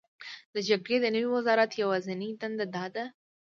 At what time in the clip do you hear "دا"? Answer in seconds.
2.75-2.85